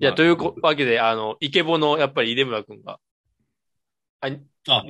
[0.00, 3.00] いや、というこわけで、あの、イケボの、やっぱり出村くんが、
[4.20, 4.28] あ
[4.68, 4.84] あ、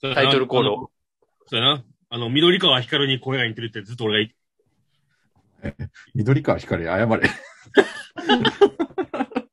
[0.00, 0.90] タイトルコールあのを。
[1.46, 1.84] そうやな。
[2.10, 4.32] あの、緑川光に声が似てるってずっと俺が
[5.62, 7.06] 言って、 緑川光謝れ。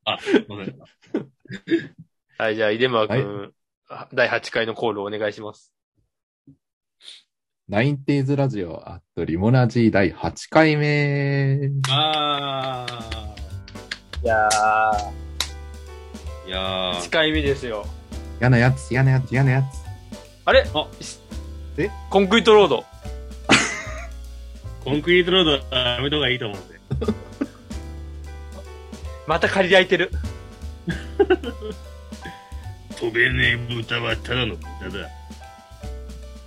[0.06, 0.80] あ、ごめん。
[2.38, 3.54] はい、じゃあ、出村くん、
[3.90, 5.74] あ第8回のコールをお願いします。
[7.68, 11.72] ナインティーズラジオアットリモナジー第8回目。
[11.90, 13.25] あ
[14.26, 14.58] いやー。
[16.48, 17.10] いやー、ー8。
[17.12, 17.86] 回目ですよ。
[18.40, 19.66] 嫌なやつ、嫌なやつ、嫌なやつ。
[20.46, 20.66] あれ？
[20.74, 20.88] あ
[21.78, 21.92] え？
[22.10, 22.84] コンクリートロード。
[24.84, 25.58] コンクリートロードは
[25.98, 26.80] やめた方がいいと思うんで。
[29.28, 30.10] また借りられてる。
[33.00, 35.08] 飛べねえ豚はただの豚だ。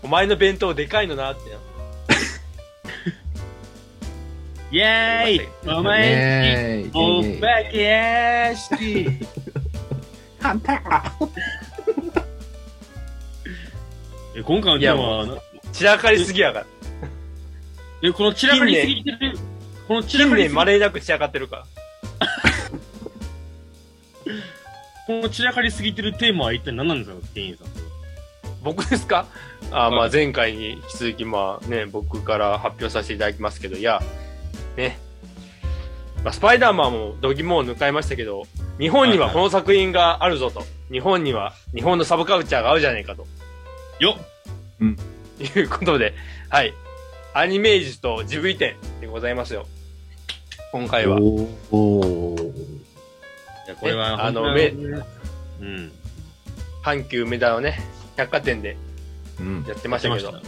[0.03, 1.59] お前の弁当でかいのなってな。
[4.71, 9.09] イェーイお前イェーイおイェーイ化け屋敷
[10.41, 11.29] ハンター
[14.37, 15.35] え今回のテーマはな、
[15.73, 16.67] 散らかりすぎやから。
[18.03, 19.39] え、この散らかりすぎてる、
[19.89, 21.67] この散ら近かりすぎ年まれになく散らかってるから。
[25.09, 27.69] この散らかりすぎてるテーマは一体何なんですか、店員さん。
[28.63, 29.27] 僕ですか？
[29.73, 34.01] あーまあはい前回に引き続きまあね、僕から発表させていただきますけど、いや、
[34.79, 34.99] ね。
[36.25, 38.45] まあ、スパイダーマンも度肝を抜かれましたけど、
[38.79, 40.65] 日本にはこの作品があるぞと。
[40.91, 43.27] 日本には日本のサブカルチャーが合うじゃねえかと。
[44.01, 46.15] よっいうことで、
[46.49, 46.73] はい。
[47.35, 49.67] アニメージュとジブリ展でございますよ。
[50.73, 51.17] 今回は。
[51.17, 52.81] おーおーい
[53.69, 54.85] や、これは、えあの本当に
[55.61, 55.93] うん。
[56.83, 57.81] 阪急梅田のね、
[58.17, 58.77] 百貨店で
[59.39, 59.65] うん。
[59.69, 60.41] やってましたけどや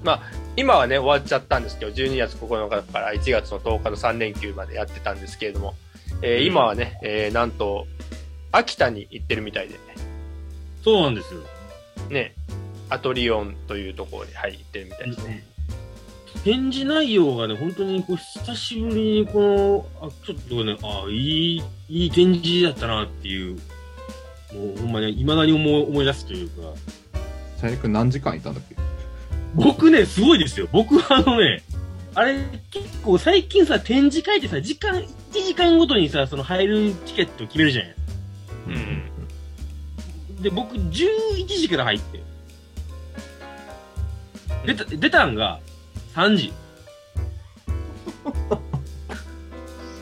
[0.00, 0.24] って、
[0.56, 5.74] 今はね、終わっちゃったんですけど、12月9日から1月の10日の3連休までやってたんですけれども、
[6.22, 6.46] えーうん。
[6.46, 7.86] 今はね、えーなんと、
[8.52, 9.76] 秋田に行ってるみたいで、
[10.82, 11.40] そうなんですよ。
[12.10, 12.34] ね、
[12.88, 15.44] アトリオンというところに、はい、行ってるみたいですね。
[16.44, 23.54] 展示内容がね、本当にこう久しぶりにこの、あ、ちょっとね、あいい、いい展示だったなっていう、
[24.54, 26.54] もうほんまに未だに思い思い出すというか、
[27.58, 28.76] チャイリ君何時間いたんだっけ？
[29.54, 30.68] 僕ね、すごいですよ。
[30.72, 31.62] 僕あのね、
[32.14, 37.86] あれ、結構最近さ、展示会ってさ、時間、1時間ごとにさ、その入るチケットを決めるじゃん。
[38.70, 38.78] う
[40.38, 40.42] ん。
[40.42, 42.20] で、僕、11時から入って。
[44.66, 45.60] 出た、出たんが、
[46.14, 46.52] 3時。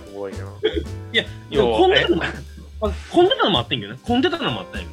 [0.06, 0.38] すごいな。
[1.12, 2.30] いや、で要はも混んでたのも、あ
[3.10, 4.00] 混んでたのもあってんけどね。
[4.02, 4.88] 混んでたのもあったんよ。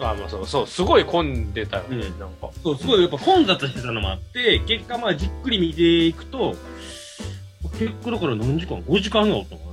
[0.00, 2.50] あ、まあそう、そう、すごい混んでたよね、うんなんか。
[2.62, 6.54] そう、すごいやっぱ混雑してたのもあって、結果まあじっくり見ていくと、
[7.78, 9.66] 結構だから何時間 ?5 時間ぐらいおったのか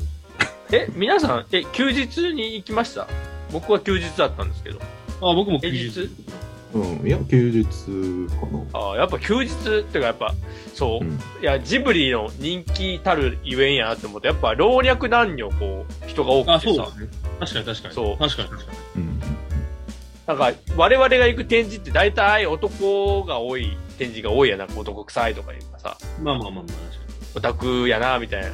[0.71, 3.07] なえ、皆さん、え、休日に行きました？
[3.51, 4.79] 僕は休日だったんですけど。
[4.79, 6.09] あ、僕も平日？
[6.73, 7.05] うん。
[7.05, 7.65] いや、休日
[8.39, 8.45] か
[8.79, 8.91] な。
[8.93, 10.33] あやっぱ休日っていうかやっぱ、
[10.73, 11.19] そう、うん。
[11.41, 17.09] いや、ジブリの人気たるゆえんやなって思って、やっぱ老若男女、こう、人が多くあ、てさそうだ、ね。
[17.41, 17.93] 確かに確かに。
[17.93, 19.03] そう確かに確かに。
[19.03, 19.21] うん。
[20.33, 26.77] なんか、我々が行く展示って大体男が多い展示が多いやな、男臭いとかいうかさ、まあまあまあまあ、確か
[27.35, 28.49] オタクやな、みたいな、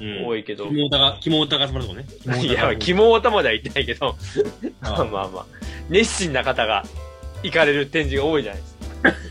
[0.00, 0.18] に。
[0.18, 0.26] うん。
[0.26, 0.66] 多いけど。
[0.68, 2.06] 肝オタが、肝オタが集まるとこね。
[2.40, 4.16] いや、肝オタまでは行ってないけど、
[4.80, 5.46] まああまあまあ、
[5.88, 6.84] 熱心な方が
[7.42, 8.76] 行かれる展示が多いじゃないですか。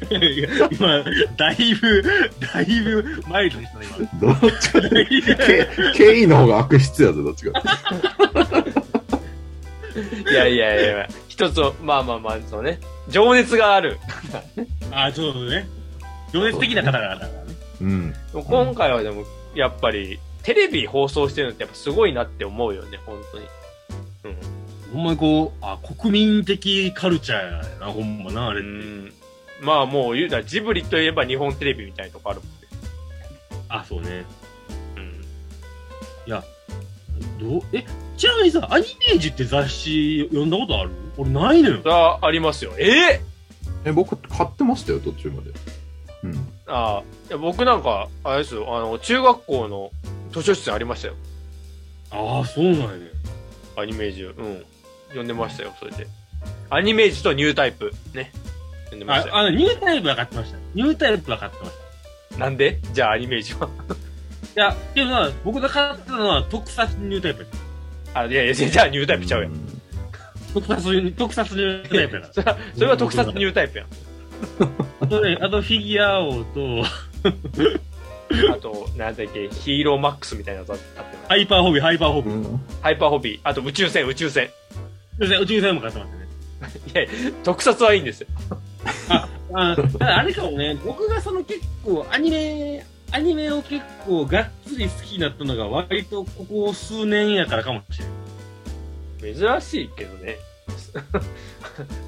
[0.09, 1.03] いや今、
[1.35, 2.03] だいぶ、
[2.53, 4.89] だいぶマイルドでしたね、どっちか今。
[4.89, 5.05] だい？
[5.11, 7.61] ぶケケイの方が悪質やぞ、どっちか。
[10.29, 12.79] いやいやいや、一つ、まあまあまあ、そうね、
[13.09, 13.99] 情熱がある。
[14.91, 15.67] あ、そうね。
[16.31, 17.55] 情熱的な方々だからね。
[17.81, 18.11] うん。
[18.11, 23.45] でも今回はでも、やっぱり、テレビ放送してるのってやっぱすごいなって思うよね、本当に。
[24.23, 24.37] うん。
[24.93, 28.69] ほんまにこう、あ、国民的カルチャーやな、ほんまな、あれって。
[28.69, 29.13] うん
[29.61, 32.53] まあもう言うたらジブリといえば日本テレビみたいなとこあるもんね。
[33.69, 34.25] あ、そうね。
[34.97, 35.25] うん。
[37.39, 37.85] どう、え、
[38.17, 40.91] ちなみにさ、アニメージュって雑誌読んだことある？
[41.17, 41.81] 俺ないのよ。
[41.85, 42.73] あありますよ。
[42.77, 43.21] え？
[43.85, 45.51] え、僕、買ってましたよ、途中まで。
[46.23, 46.35] うん。
[46.67, 49.91] ああ、いや僕なんか、あれですよ、あの、中学校の
[50.31, 51.13] 図書室にありましたよ。
[52.11, 53.09] ああ、そうなんやね。
[53.77, 54.35] アニメージュ。
[54.35, 54.65] うん。
[55.09, 56.07] 読んでましたよ、それで。
[56.69, 57.93] アニメージュとニュータイプ。
[58.13, 58.31] ね。
[58.85, 59.35] 読んでました、よ。
[59.35, 60.57] ああの、ニュータイプは買ってました。
[60.73, 61.71] ニュータイプは買ってまし
[62.31, 62.37] た。
[62.39, 62.79] なんで？
[62.93, 63.53] じゃあアニメージ
[64.55, 67.47] や、でもな、僕が買ったのは特撮ニュータイプ。
[68.13, 69.51] あ、いやいや、じゃあニュータイプちゃうやん。
[69.51, 69.81] ん。
[70.53, 73.87] 特撮、特撮ニュータイプやかそれは、それは特撮ニュータイプやん。
[74.59, 74.67] ら。
[75.01, 76.83] あとね、あとフィギュア王と、
[78.51, 81.17] あと、なんだっけ、ヒーローマックスみたいなやつあってます。
[81.27, 82.33] ハイパーホビー、ハイパーホビー。
[82.33, 82.61] うん。
[82.81, 83.39] ハイパーホビー。
[83.43, 84.49] あと宇宙船、宇宙船。
[85.19, 86.25] 宇宙船も買ってますね。
[87.21, 88.27] いや、特撮はいいんですよ。
[89.09, 89.27] あ、
[89.75, 97.99] ただあれかもね、僕がその結構アニメ、アニメを結構がっつり好きになったのが割とここ数年やからかもし
[99.21, 99.61] れない。
[99.61, 100.35] 珍しいけどね。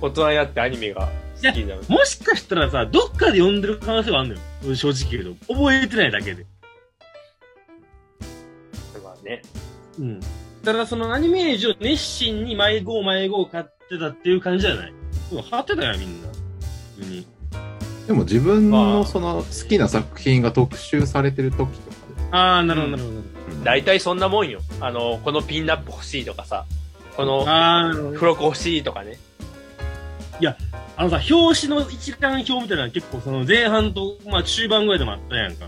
[0.01, 1.09] 大人になってアニメが
[1.41, 1.81] 好きになる。
[1.87, 4.75] もしかしたらさ、どっかで読んでる可能性はあるのよ。
[4.75, 5.53] 正直言うと。
[5.53, 6.45] 覚えてないだけで。
[9.01, 9.41] まあね。
[9.99, 10.19] うん。
[10.65, 14.93] ただそのアニメージを熱心に迷子迷子買ってたっていう感じじゃない
[15.49, 16.27] 貼ってたよ、みんな。
[16.97, 17.36] 普通に。
[18.07, 21.97] でも自分まあのその好きな作品が特集されてる時とか
[22.31, 23.21] あー、なるほど、なるほど。
[23.21, 23.63] で。
[23.63, 24.59] 大体そんなもんよ。
[24.81, 26.65] あの、このピンナップ欲しいとかさ、
[27.15, 29.17] この付録欲しいとかね。
[30.99, 35.67] あのさ、表紙の一覧表みたいなの結構その前半と、まあ中盤ぐらいでもあったやんか。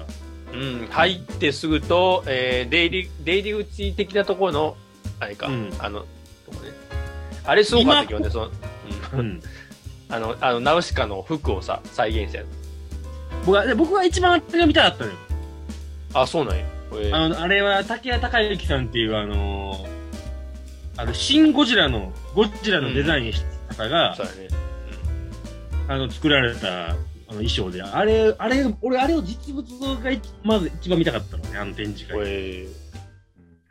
[0.52, 4.78] うん、入ってすぐと、えー、出入り、出入り口的なところの、
[5.20, 6.06] あれか、うんあの、と
[6.48, 6.72] こね。
[7.46, 8.52] あれすごかったけどね、その、
[9.14, 9.42] うんうん。
[10.10, 12.46] あの、あの、ナウシカの服をさ、再現したや
[13.46, 15.18] 僕は、で僕は一番あれが見たかったのよ。
[16.12, 16.18] つ。
[16.18, 16.66] あ、そうなんや。
[16.92, 20.00] えーあの、あれは竹谷隆之さんっていうあのー
[20.98, 24.48] あの、シン・ゴジラの、ゴジラのデザインした方が、そうだね。
[25.88, 26.94] あの、作られた、あ
[27.30, 29.66] の、衣装で、あれ、あれ、俺、あれを実物
[30.04, 32.20] が一まず一番見たかったのね、あの展示うん。
[32.20, 32.28] 会。
[32.28, 32.68] え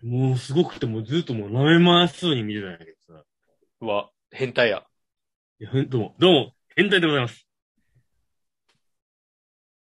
[0.04, 3.24] ー、もう、すごくて、もうずっともう舐め回すように見てたんやけどさ。
[3.82, 4.84] うわ、変態や。
[5.60, 7.44] どうも、どうも、変態でございます。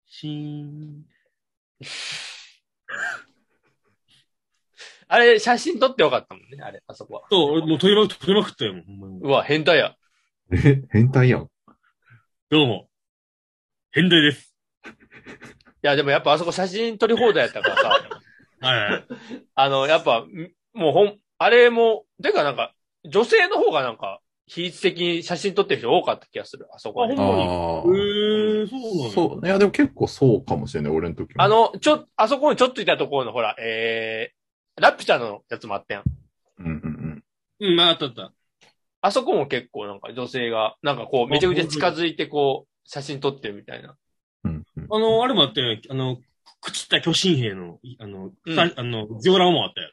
[0.04, 1.04] シーン。
[5.06, 7.28] あれ、写真撮ってよかったもんね、あれ、あそこは。
[7.30, 9.20] そう、俺もう撮りまく撮りまくったよ、もうほんまに。
[9.20, 9.94] うわ、変態や。
[10.52, 11.48] え、変態やん。
[12.48, 12.90] どうも。
[13.92, 14.52] 変態です。
[14.84, 14.88] い
[15.82, 17.96] や、でもやっぱあそこ写真撮り放題やったからさ、
[18.60, 19.06] はいはい。
[19.54, 22.74] あの、やっぱ、んもうほん、あれも、てかなんか、
[23.04, 24.20] 女性の方がなんか、
[24.52, 27.42] 比率的に写真撮ってる人多かった気がする、あそこはね、あほんまに？
[27.42, 29.46] あえー、そうなそう。
[29.46, 31.42] いや、でも結構そうかもしれない、俺の時も。
[31.44, 36.02] あ、の、ちょ、あそこにちょっといたところの、ほら、えー、ラピュタのやつもあったやん。
[36.58, 37.22] うんうん
[37.60, 38.32] うん、まあ、あったあった。
[39.02, 43.96] あそこも結構なんか女性が、なんかこう、めちゃくちゃ近づいてこう、写真撮ってるみたいな。
[44.44, 44.50] うん。
[44.50, 45.78] うんうんあの、あれもあったよ。
[45.88, 46.16] あの、
[46.60, 49.92] 朽ちた巨神兵の、いあの、うんさあの、ジオラマもあったよ。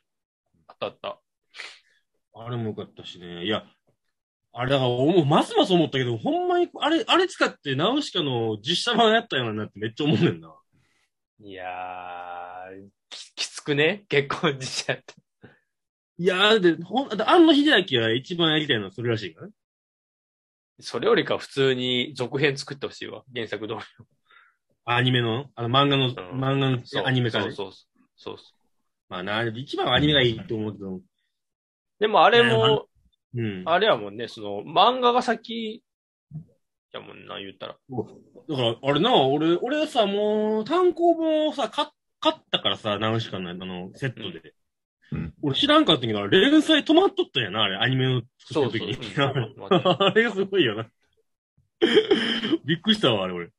[0.68, 1.19] あったあった。
[2.33, 3.45] あれもよかったしね。
[3.45, 3.63] いや、
[4.59, 10.51] あれだから、もうますます思ったけど、ほんまに、あれ、あれ使ってナウシカの実写版やったようなってめっちゃ思うねんな。
[11.39, 15.13] いやー、ききつくね結婚実写やった。
[16.18, 19.54] いやー、で、ほん、だって安野秀明が一番やりたいのはそれらしいからね。
[20.80, 23.24] それよりか普通に続編作ってほしいわ。
[23.36, 23.80] 原作通り。
[24.86, 27.51] アニメの、あの、漫画の、ん漫画のアニメ化で。
[27.51, 27.71] そうそう
[28.15, 28.45] そうそう。
[29.09, 31.00] まあな、一番はアニメがいいと思うけど。
[32.00, 32.88] でもあれねも、
[33.35, 33.63] うん。
[33.65, 35.83] あれやもんね、その、漫画が先、
[36.94, 37.77] やもんな、言ったら。
[38.50, 41.88] だから、あれな、俺、俺さ、もう、単行本をさ、買
[42.19, 44.53] 買ったからさ、ナウシカの、あの、セットで。
[45.12, 49.06] うん俺知らんかったけど、連載止まっとったんやな、あれ、アニメの作ってる時に。
[49.13, 50.89] そうそう うんあれがすごいよな。
[52.65, 53.50] びっくりしたわ、あれ、俺。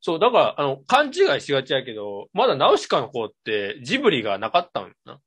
[0.00, 5.20] そう、だから、あの、勘違いしがちやけど、まだナウシカの方ってジブリがなかったんよな。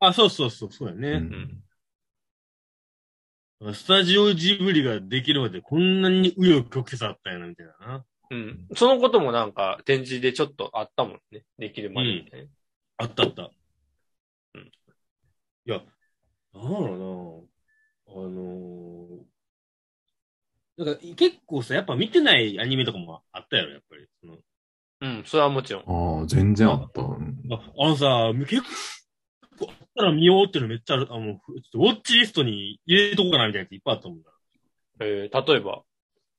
[0.00, 1.18] あ、そうそうそう、そうやうね。
[1.18, 1.62] ん。
[3.74, 8.04] スタジオジブリができるまでこんなに紆余曲折あったんやな、みたいなな。
[8.30, 8.66] うん。
[8.76, 11.44] そのこともなんか展示でちょっとあったもんね。
[11.58, 12.48] できるまでみたいな。
[12.98, 13.50] あったあった。
[14.54, 14.60] うん。
[14.60, 14.70] い
[15.64, 15.80] や、
[16.54, 17.48] なんだろ
[18.06, 24.06] うなあのー、なんか結構さ、やっぱ見てないアニメとかもあったやろ、やっぱり。
[25.00, 25.82] うん、それはもちろん。
[26.20, 27.02] ああ、全然あった。
[27.02, 28.62] うんああのさ、結
[29.58, 31.06] 構あったら見ようっていうのめっちゃある。
[31.10, 34.24] あの、ふちょっとウォッチリストに入れとこうかなみたいなやついっぱいあったもんな。
[35.00, 35.82] えー、例えば？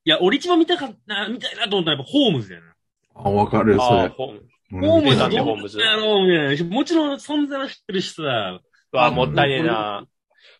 [0.06, 2.74] いや、俺一番見たかった、見たいなと思ったらやっぱホームズだよな。
[3.16, 3.84] あ、わかる、それ。
[3.86, 4.36] ああ、ほん。
[4.36, 6.76] うんホームズ出たねホームズやろうみたいな。
[6.76, 8.22] もちろん存在は知ってるしさ。
[8.92, 10.06] わあ、もったいねえな。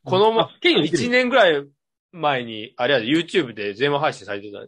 [0.04, 1.64] このまあ、ケンが見て1る年ぐらい
[2.12, 4.66] 前に、あれやで、YouTube で全話配信されてた。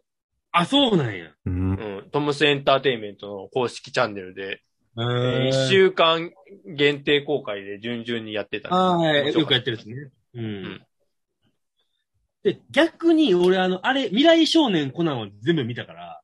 [0.51, 1.31] あ、そうなんや。
[1.45, 2.09] うんうん。
[2.11, 4.61] トムスエンターテインメントの公式チャンネルで、
[4.97, 6.31] え一ー、週間
[6.65, 8.69] 限定公開で順々にやってた。
[8.69, 10.11] はい、よくやっってるですね。
[10.33, 10.63] うん。
[10.63, 10.81] ん
[12.43, 16.21] で、逆に俺あの、あれ、未来少年コナンは全部見たから、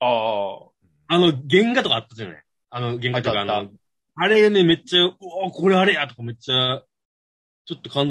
[0.00, 0.70] ああ。
[1.08, 3.70] あの、原画とかあったじゃないあの、原画とかあの、
[4.16, 6.82] あれね、めっちゃ、うおこれあれやとかめっちゃ、
[7.66, 8.10] ちょっと感動、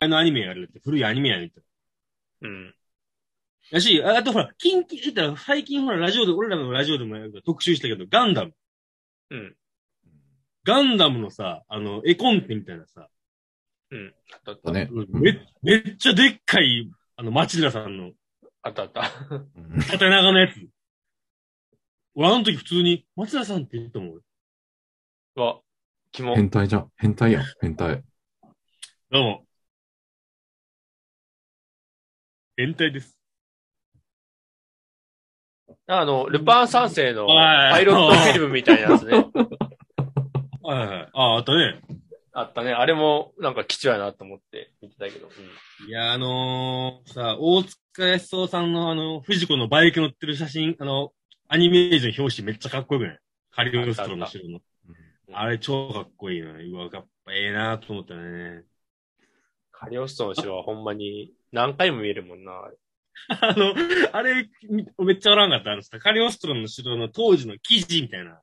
[0.00, 1.60] あのアニメやるって、古いアニメやるって。
[2.42, 2.74] うん。
[3.70, 8.52] やし、ああとほら、近畿、言ったら最近ほら、ラジオで、俺らのラジオでもやる特集したけど、ガンダム。
[9.30, 9.56] うん。
[10.64, 13.08] ガンダムのさ、あの、絵コンテみたいなさ、
[13.90, 14.14] うん。
[14.32, 14.88] あったあっだね。
[15.08, 18.68] め、めっちゃでっかい、あの、町田さんのた。
[18.68, 19.12] あったあった。
[19.30, 19.38] う
[19.78, 20.56] ん縦長のやつ。
[22.14, 24.20] 俺、あの時普通に、町田さんって言ったもん、俺。
[25.36, 25.60] うわ、
[26.12, 26.34] キモ。
[26.34, 26.90] 変態じゃん。
[26.96, 27.44] 変態やん。
[27.60, 28.02] 変態。
[29.10, 29.46] どうも。
[32.56, 33.15] 変態です。
[35.86, 39.12] あの、ルパン三世のはいパイロットフィルムみたいなやつね。
[40.62, 41.08] は いはいはい。
[41.12, 41.80] ああ、あったね。
[42.32, 42.72] あったね。
[42.72, 45.26] あれもなんか貴重やなと思って見てたけど。
[45.26, 51.12] うんいや、あのー、さ、大塚康夫さんのあの、藤子のバイク乗ってる写真、あの、
[51.48, 53.18] アニメージョン表紙めっちゃかっこよくない？
[53.50, 54.60] カリオストロの後ろの。
[55.32, 56.50] あれ超かっこいいな。
[56.52, 58.64] うわ、やっぱええなと思ったね。
[59.70, 62.70] カリオストの城はほんまに何回も見えるもんな。
[63.28, 63.74] あの、
[64.12, 65.72] あれ、みめっちゃ笑わなかった。
[65.72, 68.40] あのさ、カリオストロの城の当時の記事みたいな、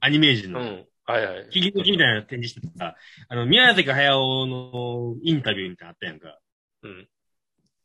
[0.00, 0.86] アニメージの、うん。
[1.04, 1.48] はいはい。
[1.50, 2.96] 切り抜きみたいなの展示しててさ、
[3.28, 6.38] あの、宮崎駿のインタビューみたいなのあったやんか。
[6.82, 7.08] うん。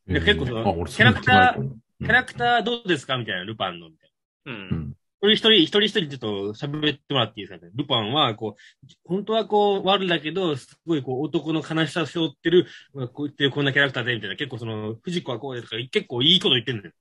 [0.07, 3.17] で結構そのあ、俺そんな聞かないかもキャラクターどうですか？
[3.17, 4.11] みたいな、ルパンの、みたい
[4.45, 4.53] な。
[4.53, 4.55] う。
[4.55, 4.93] うん
[5.29, 5.33] ん。
[5.33, 7.71] 一人一人、一人一人ちょっと喋ってもらっていいですかね。
[7.75, 16.91] ルパンは、こう、本当はこう、悪だけど、すごいこう、男の悲しさを背負ってる、まあこう言ってるこんなキャラクターで、みたいな、結構その、藤子はこうでとか、結構いいこと言ってんのよ。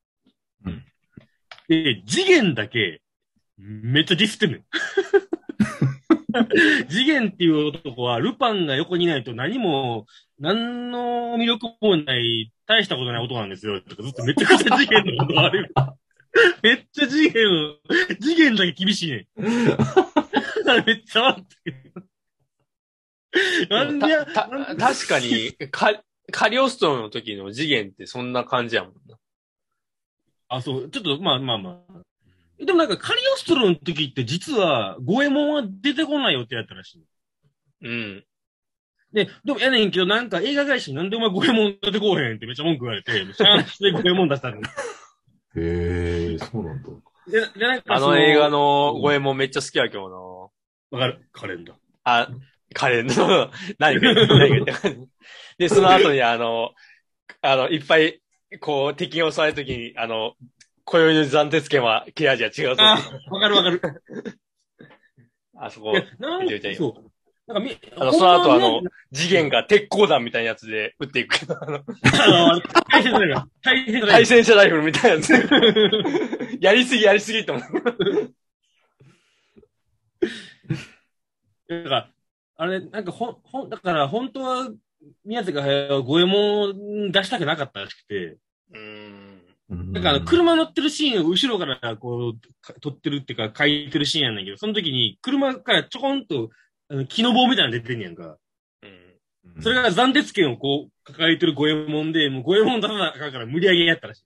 [0.66, 0.84] うん。
[1.68, 3.00] で、次元だけ、
[3.58, 4.62] めっちゃディスってんのよ。
[6.88, 10.06] 次元っていう男は、ルパンが横にいないと何も、
[10.38, 13.80] 何の魅力もない、大したことない男なんですよ。
[13.80, 15.68] とかずっとめちゃくちゃ次元のこと悪い。
[16.62, 17.76] めっちゃ次元、
[18.20, 19.26] 次元だけ厳しいね。
[19.36, 19.46] め
[20.94, 21.78] っちゃ笑ったけど。
[23.68, 29.18] なんでや、たた確かに、カカリオストロの時の次元ってそんな感じやもんな。
[30.48, 32.02] あ、そう、ちょっと、まあまあまあ。
[32.64, 37.04] でもなんか、カリオストロの時って実は、ゴエモンは出てこないよってやったらしい。
[37.82, 38.24] うん。
[39.12, 44.70] で、でもやねんけど、なんか映画会社になんでお前ゴエモン出てこうへんってめっちゃ文句言われて、しゃあなしでゴエモン出したんだ。
[45.56, 46.88] へえ、そうなんだ。
[47.26, 50.08] で、で、なんかそあの映画の声もめっちゃ好きやけど
[50.90, 50.98] な。
[50.98, 51.28] わかる？
[51.32, 51.76] カレンダー。
[52.04, 52.28] あ、
[52.74, 55.08] 彼の、 何か言ってないけど。
[55.58, 56.72] で、その後にあの、
[57.42, 58.20] あの、いっぱい、
[58.60, 60.34] こう、敵に襲われた時に、あの、
[60.84, 62.82] 今宵の暫定権は切れ味は違うぞ。
[62.82, 62.98] あ、
[63.30, 63.80] わかるわかる。
[65.56, 67.11] あそこいや、、なん言うてんよそう。
[67.52, 68.82] なんかみ、あの、その後あの
[69.12, 73.48] 次元が鉄鋼弾みたいなやつで撃っていくけど、あの、あの、大変だよ。
[73.62, 74.26] 大変だよ対。
[74.26, 75.32] 戦車ライフルみたいなやつ。
[76.60, 78.34] やりすぎやりすぎと思う。
[81.68, 82.08] だから、
[82.56, 84.70] あれ、なんかほん、ほん、だから本当は、
[85.24, 88.38] 宮崎駿は五右衛門出したくなかったらしくて、
[88.72, 89.42] うん。
[89.70, 96.50] うんだからあの車乗ってるシーンを後ろからこう、か撮ってるっていうか、書いてるシーンやねんけど、その時に車からちょこんと、
[97.08, 98.36] 木の棒みたいなの出てんねやんか。
[98.82, 98.86] う
[99.58, 99.62] ん。
[99.62, 104.24] それが暫定権をこう、抱えてる五右衛門で、もう五右衛門出さなあかんから無理やりやったらしい。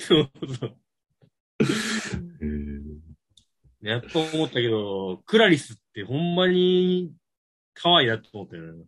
[0.00, 0.76] そうそう。
[3.82, 7.12] やっと思ったけど、クラリスってほんまに
[7.74, 8.84] 可愛いなと思ったよね。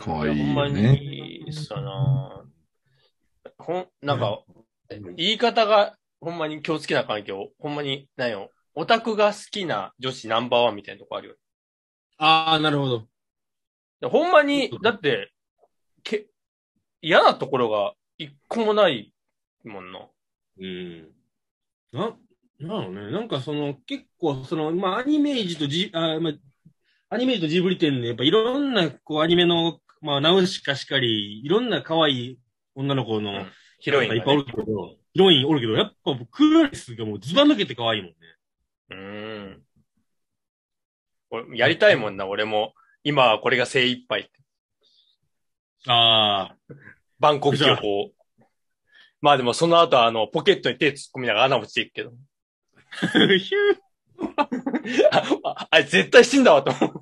[0.00, 2.44] かわいねほんまに、そうやな
[3.58, 4.42] ほん、なんか、
[5.16, 11.34] 言い方がほんまに気をつけなあかんけど、ほんまに、なんよ、オタクが好きな女子ナンバーワンみたいなとこあるよ。
[12.18, 13.06] ああ、なるほど。
[14.00, 15.32] でほんまに、だって、
[16.02, 16.26] け、
[17.00, 19.12] 嫌なところが一個もない
[19.64, 20.00] もんな。
[20.58, 21.12] うん。
[21.92, 23.10] な、なんだろうね。
[23.10, 26.32] なんかその、結構その、まあ、アニメージとジ、あまあ、
[27.10, 32.38] アニメージとジブリ展で、やっぱいろんな、こう、アニメの、まあ、ナウシカしかり、いろんな可愛い
[32.74, 33.46] 女の子の、うん
[33.82, 34.44] ヒロインが、いっぱいおね。
[34.44, 38.16] るけど、ヒロインおるけど、やっぱクラリスがもうズバ抜けて可愛いもんね。
[38.92, 39.62] うーん。
[41.30, 42.74] 俺、やりたいもんな、俺も。
[43.04, 44.30] 今はこれが精一杯。
[45.86, 46.56] ああ。
[47.18, 48.44] バンコクをこう。
[49.20, 52.12] まあでもその後あの、ポケットに手突っ込みながら穴落ちていくけど。
[53.00, 53.82] ヒュー
[55.10, 57.00] あ、ああいつ絶対死んだわと思う。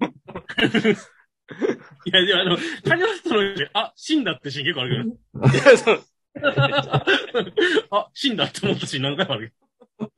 [2.07, 2.57] いや、でもあの、
[2.87, 6.05] カニオストロで、あ、死んだってシーン結構あるいや、そう。
[6.35, 7.97] けど。
[7.97, 9.53] あ、死んだって思ったシーン何回もある
[9.99, 10.11] けど。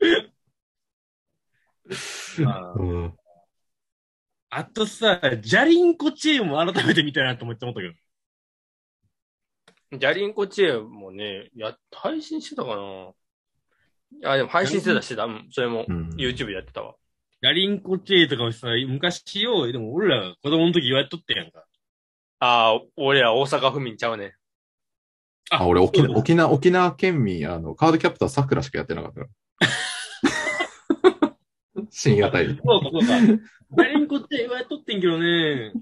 [2.77, 3.15] うん
[4.55, 7.95] あとさ、ジャリンコチェーンも改めて見たいなと思って思ったけど。
[9.99, 13.13] ジャリンコチェーンもね、や、配信してたかな
[14.31, 15.25] あ、でも配信してたしてた。
[15.25, 16.97] うん、それもうん YouTube でやってたわ。
[17.41, 21.65] ジャリンコチェとかもさ、昔よ、でも俺ら子供の時言われとったやんか。
[22.41, 24.35] ああ、俺ら大阪府民ちゃうね。
[25.51, 29.27] あ、俺沖縄、沖縄、沖縄県民、あの、カードキャプター桜しかやってなかったか
[29.61, 29.69] ら。
[31.93, 32.47] 深夜帯。
[32.47, 33.43] そうか、そうか。
[33.77, 35.73] 誰にこって言われとってんけどね。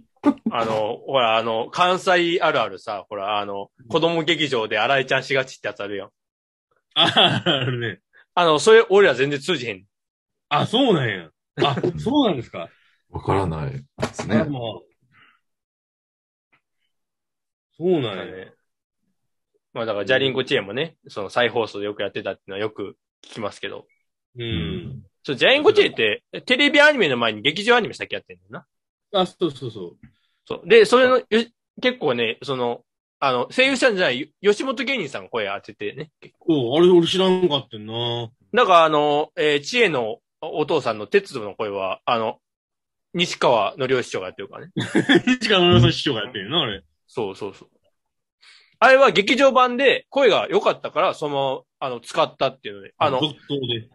[0.50, 6.11] あの、ほら、あの、関西あるあるさ、ほら、あの、子供劇場で新井ちゃんしがちってやつあるやん。
[6.95, 8.00] あ、あるね。
[8.35, 9.85] あの、それ、俺ら全然通じへん。
[10.49, 11.31] あ、そうなんや。
[11.64, 12.69] あ、そうなんですか。
[13.11, 14.37] わからないですね。
[14.37, 14.47] まあ
[17.76, 18.25] そうなんや。
[18.26, 18.52] ね。
[19.73, 23.87] まあだから、ジャリンコチェーンもね、その再放送でよくやってたっていうのはよく聞きますけど。
[24.38, 25.02] うん。
[25.22, 28.66] そう、ジャリンコチェって、テレビアニメの前に劇場アニメ先やってんな。
[29.12, 30.06] あ、そうそうそう。
[30.46, 30.68] そう。
[30.68, 31.24] で、それの、よ
[31.80, 32.82] 結構ね、その、
[33.18, 36.10] あの、声優さんじゃない、吉本芸人さんが声当ててね。
[36.40, 38.30] おあれ俺知らんかってんな。
[38.54, 42.38] だから、あの、えー、知恵のお父さんの鉄道の声は、あの、
[43.12, 44.72] 西川の両師匠がやってるからね。
[45.40, 46.82] 市川のさ師匠がやってんな、あれ。
[47.06, 47.68] そうそうそう。
[48.78, 53.90] あれは劇場版で声が良かったから、そのまま、あの、使ったっていうので、あの、続投で。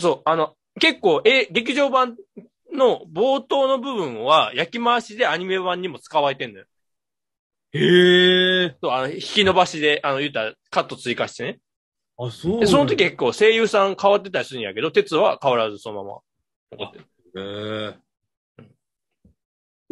[0.00, 2.16] そう、あの、結構、え、劇場版
[2.72, 6.64] の冒頭の部分は焼き回しでアニメ版にも使われてんのよ。
[7.72, 8.76] へえ。
[8.82, 11.60] そう、あの、引き伸ばしで、あの、言ったらカット追加してね。
[12.18, 16.20] あ、そうなんで、やその時結構声優さん変わってたりするんやけど、鉄は変わらずそのまま
[16.72, 17.06] 残ってる。
[17.34, 18.10] へえ。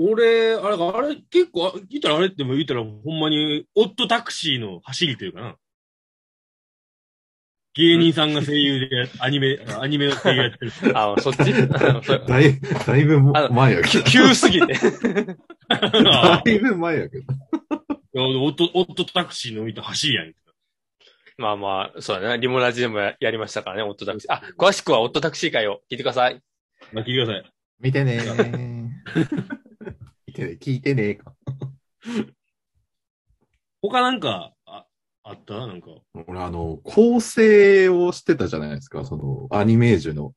[0.00, 5.57] 俺、あれ、あれ、結構、あ言ったらあれっても言ったら、ほんまに、オットタクシーの走りというかな。
[7.78, 10.73] 芸人さんが声優でや、アニメ、 アニメの声優やってる。
[10.99, 11.52] あ、そっち？
[12.26, 14.04] だいだいぶ前やけど。
[14.04, 14.75] 急すぎて。
[15.68, 17.25] だいぶ前やけど。
[18.14, 20.32] オット、オットタクシーの見た走りやん。
[21.37, 22.38] まあまあ、そうだね。
[22.40, 24.32] リモラジでもややりましたからね、オットタクシー。
[24.32, 26.42] あ、詳しくはオットタクシー会を聞いてください。
[26.92, 27.52] まあ、聞いてください。
[27.78, 28.88] 見てねー。
[30.26, 31.32] 見てね、聞いてねーか。
[33.80, 34.52] 他なんか、
[35.28, 35.66] あ、あった？
[35.66, 35.88] なんか。
[36.26, 40.32] 俺、あの、構成をしてたじゃないですか、その、アニメージュの。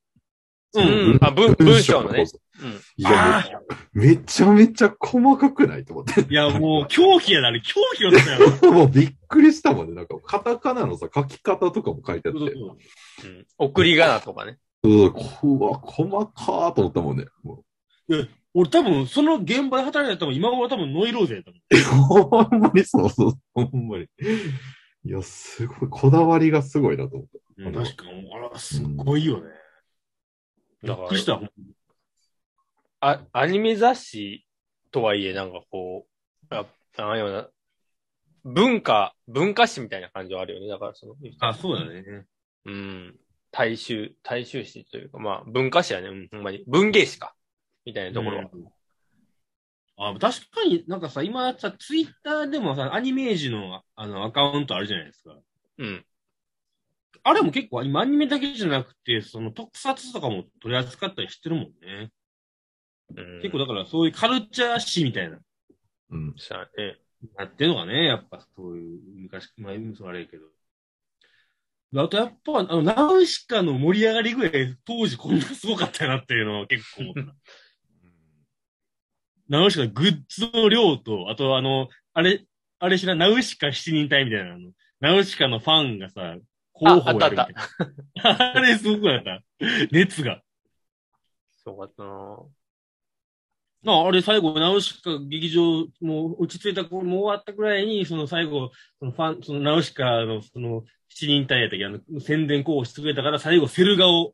[0.74, 2.25] うんうんあ文文章のね
[2.62, 2.69] うん。
[2.95, 3.43] いや、
[3.91, 6.21] めめちゃめちゃ細かくないと思って。
[6.21, 8.72] いや、もう、狂気やな、あれ、狂気だったよ。
[8.72, 9.96] もうびっくりしたもんね。
[9.96, 12.39] なんか、カタカナのさ、書き方とかも書いてあって。
[12.39, 12.77] そうそう
[13.25, 13.46] うん。
[13.57, 14.59] 送り仮名とかね。
[14.83, 17.25] うん、こわ、細かーと思ったもんね。
[17.44, 17.63] も
[18.53, 21.59] 俺多分、その現場で働いてたもん、今頃多分ノイローゼやったもん。
[21.59, 24.07] う ほんまにそうそう、ほんまに。
[25.03, 27.70] いや、すごい、こだわりがすごいなと思った。
[27.70, 29.50] うん、確かに、あら、すごいよね。
[30.83, 31.42] びだからっくりした。
[33.00, 34.46] あ、アニメ雑誌
[34.92, 36.05] とはいえ、なんかこ
[36.51, 36.66] う、あ
[36.98, 37.50] あのような、
[38.44, 40.68] 文化、文化史みたいな感じはあるよね。
[40.68, 42.25] だからその、あ、そうだね。
[42.66, 43.16] うん。
[43.51, 46.09] 大衆、大衆史というか、まあ、文化史やね。
[46.09, 46.64] うん、ほんまに。
[46.68, 47.35] 文芸史か。
[47.85, 48.50] みたいなところは。
[49.98, 55.36] うんあ、確かになんかさ、今さ、ツイッターでもさ、アニメージュのあのアカウントあるじゃないですか。
[55.77, 56.06] うん。
[57.24, 62.12] あれも結構、今アニメだけじゃなくて、その特撮とかも取り扱ったりしてるもんね。
[63.16, 65.38] うん、結構だからそういうカルチャー誌みたいな、
[66.10, 66.34] うん。
[66.38, 66.98] そうやね。
[67.38, 70.46] なってるのがね、やっぱそういう、昔、まあ、そうあれやけど。
[71.94, 77.36] あとやっぱ、あの、ナウシカの盛り上がりぐらい、当時こんなすごかったなっていうのは結構思った。
[79.51, 82.46] ナウシカのグッズの量と、あとあの、あれ、
[82.79, 86.37] あれ知らん、ナウシカ七人隊みたいな、あの、ナウシカのファンがさ、
[86.74, 88.53] 広報やるみたいな。
[88.55, 89.44] あ れすごくなった。
[89.92, 90.42] 熱が。
[91.66, 92.03] そうかった
[93.83, 104.33] なああれ最後、ナウシカ劇場、もう落ち着いた頃、もう終わったくらいに、その最後、そのファン、そのナウシカの、その、七人隊やったっけ、あの、宣伝候補してくれたから、最後、セル画を、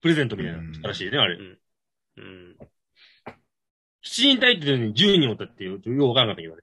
[0.00, 1.38] プレゼントみたいならしいね、あれ。
[2.16, 2.56] うん。
[4.02, 6.62] 七人隊って言うのに10人おったっていう、ようわからなかったけど、あれ。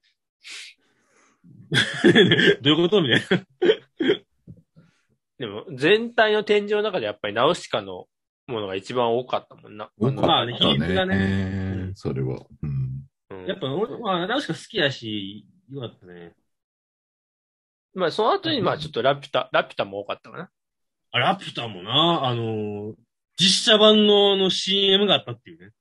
[2.61, 3.01] どういうこと？
[3.01, 3.45] みたいな。
[5.37, 8.07] でも、全体の展示の中でやっぱりナウシカの
[8.47, 9.91] ものが一番多かったもんな。
[9.99, 11.91] 多かまあねった比率がね。
[11.93, 12.45] それは。
[12.63, 12.69] うん。
[12.69, 12.97] うん
[13.47, 16.33] やっぱ俺、まあ、ナウシカ好きやし、よかったね。
[17.93, 20.49] まあ、その後に、まあ、ちょっとラピュタ、ラピュタも多かったかな。
[21.11, 22.93] あ、ラピュタもな、あの、
[23.37, 25.71] 実写版のあの CM があったっていうね。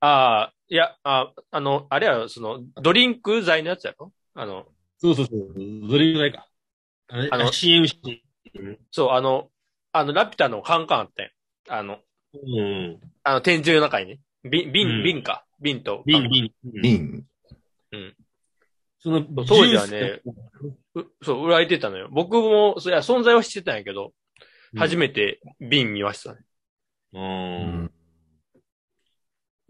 [0.00, 4.12] ああ、いや、あ、あの、あれやろ、その、ドリンク剤のやつやろ？
[4.34, 4.66] あの、
[4.98, 5.54] そうそうそう。
[5.88, 6.48] どれぐらいか。
[7.08, 8.22] あれあの CM して。
[8.90, 9.50] そう、あの、
[9.92, 11.32] あの、ラピュタのカンカンあったやん。
[11.68, 11.98] あの、
[12.32, 13.00] うん。
[13.24, 14.20] あの、天井の中にね。
[14.44, 15.44] 瓶、うん瓶、瓶か。
[15.60, 16.02] 瓶と。
[16.06, 16.52] ビン、ビン。
[16.82, 17.24] リン。
[19.00, 20.20] その、そう当時はね
[20.94, 22.08] うそう、売られてたのよ。
[22.10, 24.12] 僕も、そりゃ存在はしてたんやけど、
[24.76, 26.40] 初めて瓶見ましたね。
[27.14, 27.18] う。
[27.18, 27.24] うん
[27.84, 27.89] ん。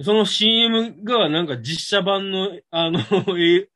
[0.02, 3.00] その CM がなんか実写版の、あの、
[3.38, 3.68] え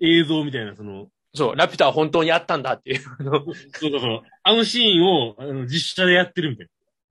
[0.00, 3.00] 映像みたいな、その、そう、ラピュタは本当にあったんだっていう。
[3.20, 4.22] あ のそうそうそう。
[4.42, 6.68] あのシーンを、あの、実写でやってるみたい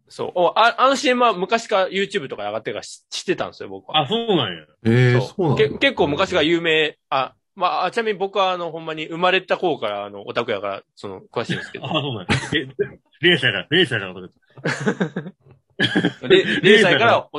[0.07, 0.31] そう。
[0.35, 4.01] おああの CM は昔から YouTube とかに上がってるから知知ってたんですよ、僕は。
[4.01, 4.63] あ、そうなんや。
[4.85, 11.89] ええそうそうなん結構昔が有名、あ、まああ、ちなみに僕はあの、ほんまに生まれた頃からあの、オタクやから、その、詳しいんですけどあ、。
[11.89, 12.27] そうなんや。
[12.53, 12.67] え
[13.21, 14.27] 0歳から、0歳からこと
[16.27, 17.29] で、 0歳から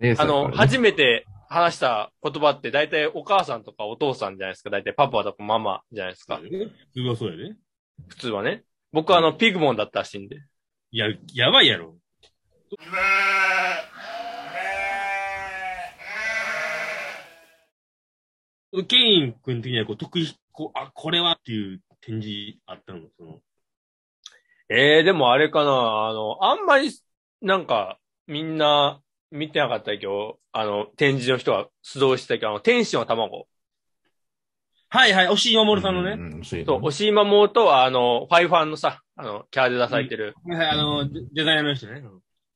[0.00, 4.70] ねあの、初めて話した言葉って大体お母さんとかお父さんじゃないですか。
[4.70, 6.38] 大体パパとかママじゃないですか。
[6.38, 7.56] 普通はそうやね。
[8.08, 8.64] 普通はね。
[8.92, 10.36] 僕はあの、ピグモンだったらしいんで。
[10.90, 11.96] いや、やばいやろ。
[18.86, 23.00] ケイン君的にはこう得意、こう、あ、これはっていう展示あったの？
[23.18, 23.40] その。
[24.68, 26.92] ええでもあれかな、あの、あんまり、
[27.42, 33.46] なんか、みんな見てなかったけど、あの、展示の人は出動してたけど、あの、天使の卵。
[34.88, 36.12] はいはい、押井守さんのね。
[36.12, 42.02] うん、そうそう、押井守とは、あの、ファイファンのさ、あの、キャラで出されてる、はいはい、あの、デデザイナーの人ね。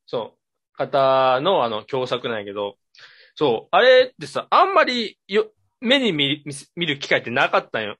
[0.06, 2.76] そう、方の、あの、共作なんやけど、
[3.36, 5.46] そう、あれってさ、あんまりよ、
[5.80, 7.96] 目に見見見る機会ってなかったんよ。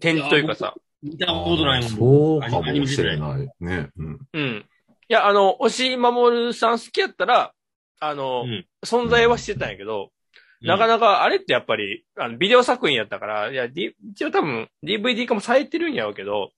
[0.00, 0.74] 展示というかさ。
[1.02, 1.90] 見たことないもん。
[1.90, 3.20] そうかもしれい。
[3.20, 3.48] ない。
[3.60, 3.88] ね。
[3.96, 4.18] うん。
[4.32, 4.66] うん。
[5.08, 7.54] いや、あの、押井守さん好きやったら、
[8.00, 10.12] あの、うん存在はしてたんやけど、
[10.60, 16.50] なかななか、あれってやっぱり、あの、ビデオ作品やったから、いや、D、一応多分、DVD 化もされてるんやろうけど、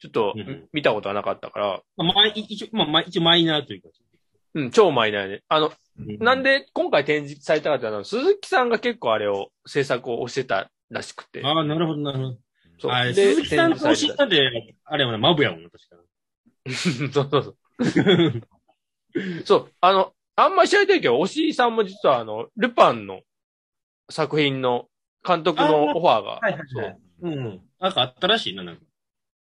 [0.00, 3.88] ちょっとうん、見たことはなかったから、か、まあ、一応、まあ、まあ一応マイナーというか。
[4.54, 5.44] うん、超マイナーで。
[5.48, 5.72] あの、
[6.18, 11.42] なんでで今回展示されたかっていうのは、鈴木さんが結構あれを、制作をしてたらしくて。
[11.44, 12.38] ああ、なるほど、なるほど。
[12.78, 12.92] そう。
[12.92, 15.96] あで、鈴木さんと展示さ押井さんって、あれやもんな、マブやもんな、確か
[17.12, 19.44] そうそうそう。
[19.44, 23.20] そう、あの、あんまり知られてるけど、押井さんも実はあの、ルパンの
[24.10, 24.88] 作品の
[25.26, 26.98] 監督のオファーが、はいはいそう。
[27.22, 27.60] うん。
[27.78, 28.82] なんかあったらしいな、なんか。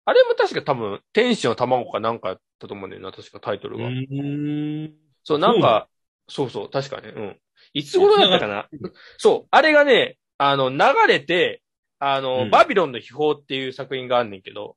[0.07, 3.89] あれも確か多分、天使の卵かなんかやったと思うんだよな、確かタイトルが。
[3.89, 4.93] ん。
[5.23, 5.89] そう、なんか、
[6.29, 7.41] そうそう、確かね、うん。
[7.73, 8.69] いつ頃だったかな？
[9.17, 11.63] そう、あれがね、あの、流れて、
[11.99, 14.77] あの、うんバビロンの秘宝っていう作品があんねんけど、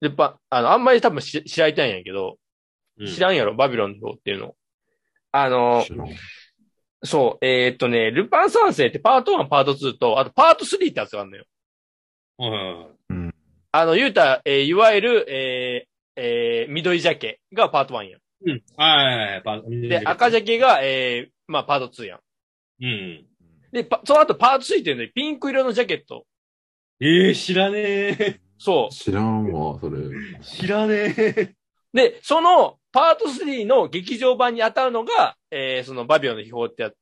[0.00, 2.38] で、ば、あの、あんまり多分し知られてないんやけど、
[3.06, 4.54] 知らんやろ、バビロンのっていうの。
[5.32, 5.84] あの、
[7.04, 11.44] そう、えーっとね、ルパン三世ってパート1、パート2と、あとパート3ってやつがあるのよ。
[12.38, 13.34] うん。
[13.70, 15.88] あの、言うたら、えーいわゆる、えー
[16.20, 18.20] えー緑鮭がパート1やん。
[18.46, 18.62] うん。
[18.76, 19.88] はいはいはい。
[19.88, 20.30] で、赤。
[20.30, 22.20] 鮭が、えーまあ、パート2やん。
[22.82, 23.26] うん。
[23.70, 26.26] で、パその後パート3っていうのにピンク色のジャケット。
[27.00, 28.40] ええ、知らねえ。
[28.58, 29.98] そ知らんわ、それ。
[30.42, 31.54] 知らねえ。
[31.94, 31.96] う。
[31.96, 36.94] で、そのパート3の劇場版に当たるのが、えーそのバビロンの秘宝ってやつ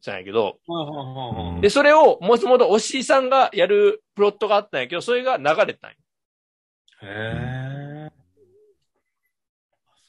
[0.00, 5.96] じゃないけど、うんで、それを、もともとおしいさんがやるプロットがあったんやけど、それが流れたんよ。
[7.02, 8.12] へえ。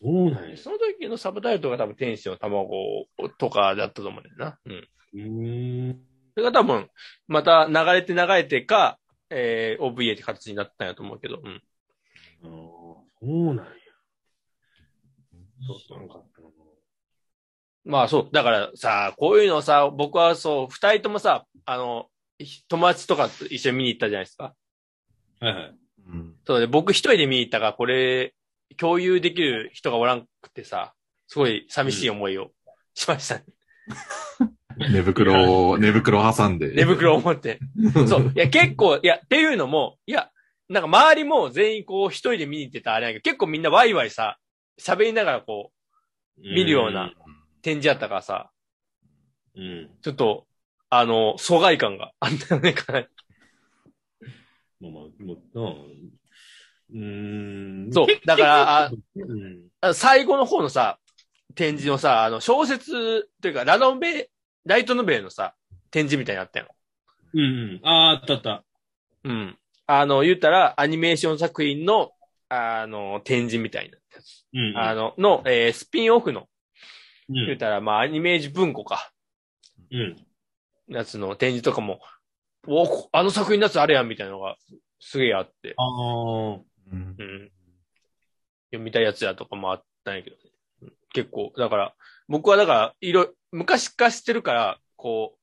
[0.01, 0.57] そうなんや。
[0.57, 4.59] その時のサブタイトルが多分天使の卵とかだったと思うんだよな。
[4.65, 4.87] うん。
[5.13, 5.99] うーん。
[6.35, 6.89] それが多分、
[7.27, 8.97] また流れて流れてか、
[9.29, 11.61] えー、OVA って形になったんやと思うけど、うん。
[12.43, 13.63] あーそうなんや。
[13.63, 15.37] そうそう。
[15.37, 15.48] なんかったな
[17.85, 18.29] まあそう。
[18.31, 24.53] だからさ、こういうのさ、僕はそう、二人ともさ、あの、ひ友達とかと一緒に見に行ったじゃないですか。
[25.39, 25.75] はいはい。
[26.07, 26.35] うん。
[26.45, 28.33] そうで、僕一人で見に行ったから、これ、
[28.77, 30.93] 共有できる人がおらんくてさ、
[31.27, 32.51] すごい寂しい思いを
[32.93, 33.45] しましたね。
[34.77, 36.73] 寝袋を、 寝袋挟んで。
[36.73, 37.59] 寝袋を持って。
[38.07, 38.31] そう。
[38.35, 40.31] いや、結構、いや、っていうのも、いや、
[40.69, 44.37] なんか周りも全員こう一人で見に行ってたあれやけど、結構みんなワイワイさ、
[44.79, 45.71] 喋りながらこ
[46.37, 47.11] う、見るような
[47.61, 48.51] 展示やったからさ、
[49.55, 49.63] うん。
[49.63, 49.89] うん。
[50.01, 50.47] ちょっと、
[50.89, 53.07] あの、疎外感があったよね、かなり。
[54.79, 56.19] まあまあ、もう、
[56.91, 57.93] うーん。
[57.93, 59.67] そう結だからうん。
[59.81, 60.99] あ最後の方のさ、
[61.55, 64.29] 展示のさ、あの、小説というか、ラノベ、
[64.65, 65.53] ライトノベルのさ、
[65.91, 66.67] 展示みたいになったよ。
[67.33, 67.43] うんう
[67.83, 67.87] ん。
[67.87, 68.63] ああ、あったあった。
[69.23, 69.57] うん。
[69.85, 72.11] あの、言ったら、アニメーション作品の、
[72.47, 73.98] あの、展示みたいな。
[74.53, 74.77] うんうん。
[74.77, 76.47] あの、の、えースピンオフの、
[77.29, 77.45] うん。
[77.45, 79.11] 言ったら、まあ、アニメージ文庫か、
[79.91, 80.15] うん。
[80.87, 81.99] やつの展示とかも、
[82.67, 84.55] おこあの作品のやつあれやん、みたいなのが、
[84.99, 85.85] すげえあって、ああ。
[85.87, 87.51] うんうん。
[88.71, 90.41] 読みたいやつやとかもあったんやけどね。
[90.83, 91.95] うん結構、だから、
[92.27, 95.37] 僕はだから、いろ、昔から知ってるから、こ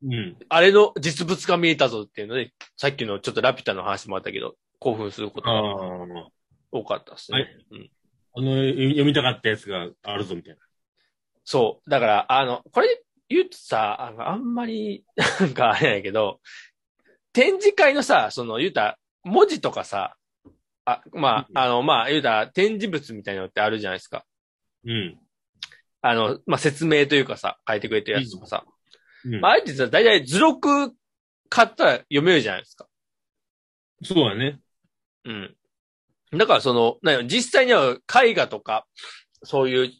[0.00, 0.36] う、うん。
[0.48, 6.28] あれの実物が見えたぞっていうので、さっきのちょっとラピュタの話もあったけど、興奮することあがあ。
[6.72, 7.40] 多かったですね。
[7.40, 7.90] はいうん、
[8.34, 10.60] あの、読みたかったやつがあるぞ、みたいな。
[11.44, 11.90] そう。
[11.90, 15.04] だから、あの、これ言うとさ、あのあんまり、
[15.40, 16.40] なんかあれやけど、
[17.32, 20.16] 展示会のさ、その言うたら、文字とかさ、
[20.84, 24.24] あ、まあ、あの、まあ、言うたら展示物みたいなのってあるじゃないですか。
[24.84, 25.18] うん。
[26.00, 28.64] あの、まあ、説明というかさ、書いてくれてるやつとかさ。
[28.66, 30.92] うんまあ、あえてさ、だいたい図録
[31.48, 32.88] 買ったら読めるじゃないですか。
[34.02, 34.58] そうだね。
[35.24, 35.56] うん。
[36.32, 38.86] だからその、な実際には絵画とか、
[39.42, 39.92] そういう、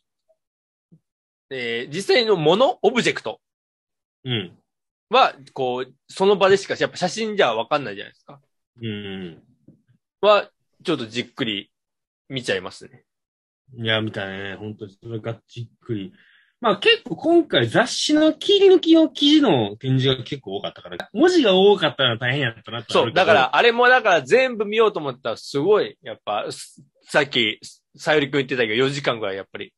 [1.51, 3.41] えー実際のもの、オブジェクト
[4.25, 4.59] うん。
[5.11, 8.41] は、こう、その場でしか、やっぱ写真じゃわかんないじゃないですか。
[8.81, 9.43] うん。
[10.21, 10.51] は、
[10.83, 11.71] ちょっとじっくり
[12.29, 13.05] 見ちゃいますね。
[13.77, 14.57] いや、みたいね。
[14.57, 16.13] 本当に、それがじっくり。
[16.63, 27.59] まあ結構今回雑誌の切り抜きの記事の展示が結構多かったから、文字が多かったら大変やったなってそう、だか、ら、あれもだから全部見ようと思ったらすごい、やっぱ、すさっき、
[27.97, 29.75] さゆりくん言ってたけど、4時間ぐらいやっぱり、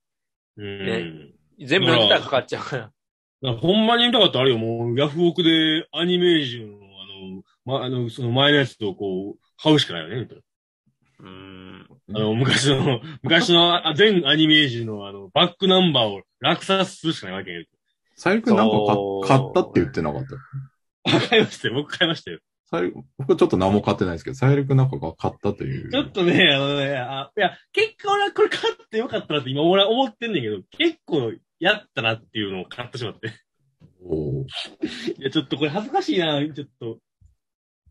[0.59, 1.33] うん。
[1.59, 2.83] 全部読んだらかかっちゃうから。
[2.83, 2.93] だか
[3.41, 10.43] らほんまに見たかったらあれよ、もう、ヤフオクでアニメージュの、あの、ま、あの、その前のやつとこう、買うしかないよね、みたいな。
[11.21, 11.29] うー
[11.94, 11.94] ん。
[12.11, 17.65] あの、昔の、 昔のあ全アニメージュのあの、バックナンバーを落札するしかないわけよ。
[18.17, 18.77] さゆりくんなんか
[19.27, 20.25] 買買ったって言ってなかっ
[21.05, 21.29] た？
[21.29, 21.75] 買いましたよ。
[21.75, 22.39] 僕買いましたよ。
[22.67, 25.91] さゆり僕ちょっと何も買ってないですけど、さゆりくんなんかが買ったという。
[25.91, 33.33] ちょっとね、あのね、あいや、結果俺はこれ買ってよかったなって今俺は思ってんねんけど、結構やったなっていうのを買ってしまって。
[34.07, 34.45] おー
[35.19, 36.99] いや、ちょっとこれ恥ずかしいな、ちょっと。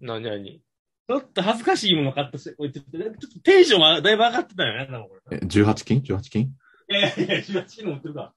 [0.02, 0.62] なになに？
[1.08, 5.38] ちょっと恥ずかしいもの買ったし、ちょっと、テンションはだいぶ上がってたよね、なんかこれ。
[5.38, 6.42] え、18金 ?18 金？
[6.90, 8.34] いやいやいや、18の売ってるか。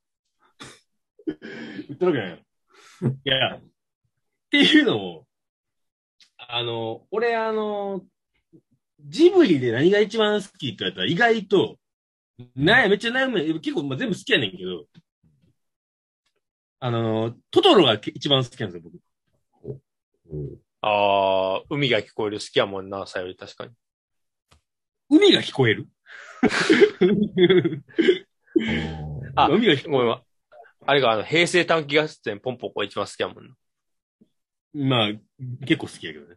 [1.26, 2.38] 売ってるわけないよ。
[3.24, 3.62] いや、っ
[4.50, 5.26] ていうのも、
[6.38, 8.04] あの、俺あの、
[9.00, 11.78] ジブリで何が一番好きって言われたら意外と、
[12.54, 13.60] なや、めっちゃ悩む。
[13.60, 14.86] 結構、まあ、全部好きやねんけど、
[16.80, 18.90] あの、トトロが一番好きなんですよ、
[20.24, 20.60] 僕。
[20.88, 23.72] ああ、海が聞こえる好きやもんな、さより確かに。
[25.10, 25.88] 海が聞こえる？
[29.34, 30.22] あ海が聞こごめんわ。
[30.86, 33.50] あれがあの、平成短期合戦ポンポコ一番好きやもんな。
[34.76, 34.84] える。
[34.84, 35.08] まあ、
[35.66, 36.36] 結構好きやけどね。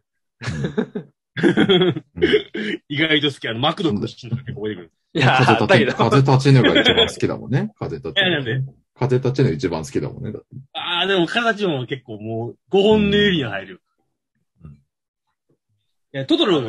[0.96, 2.04] ん
[2.88, 3.48] 意外と好き。
[3.48, 4.92] あの、マクドのシーンとか結構覚えてくる。
[5.14, 5.84] いや、あ風。
[5.84, 7.70] 立ち、風立ちぬが一番好きだもんね。
[7.78, 8.26] 風立ちぬ。
[8.26, 10.32] えなんで風立ちぬ一番好きだもんね。
[10.72, 13.78] ああ、でも形も結構もう、5本の指に入るよ。
[13.78, 13.89] うん
[16.12, 16.68] いや、トトロの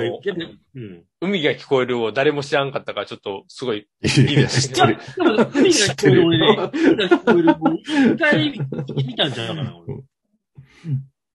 [0.75, 1.03] うん。
[1.19, 4.99] 海が聞こえるを誰も知らんかったから、ちょっと、すごい、いや、知ってる。
[5.17, 8.59] 海が聞こえる俺ね、海が聞こえる、一回
[9.03, 9.95] 見たんちゃうかな、俺。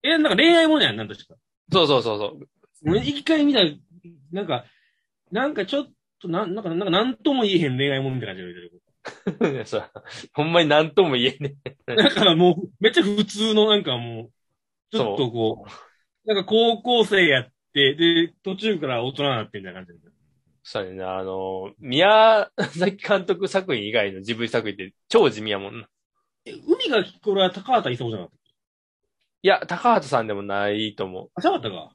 [0.05, 1.35] え、なんか恋愛ものやん、なんとしか。
[1.73, 2.49] そうそうそうそう。
[2.87, 3.61] 俺一回見た、
[4.31, 4.67] なんか、
[5.33, 5.87] なんかちょっ
[6.21, 8.55] と、なん、なんか、なんか、なんとも言えへん恋愛ものみたいな感じ
[9.41, 9.91] でそう
[10.33, 11.57] ほんまに何とも言えね
[11.89, 11.97] え。
[11.97, 14.31] だからもう、めっちゃ普通のなんかもう、
[14.93, 17.56] ちょっとこう、なんか高校生やって、
[17.95, 20.11] で、途中から大人になってみたいな感じで。
[20.63, 25.89] そうやね、あの、宮 崎監督作品以外のジブリ作品って超地味やもんな。
[26.45, 28.39] え海が聞こえるは高畑勲じゃなかったっ
[29.43, 31.95] いや、高畑さんでもないと思けあ、そうだったか。